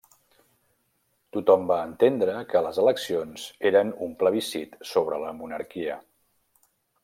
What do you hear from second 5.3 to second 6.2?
Monarquia.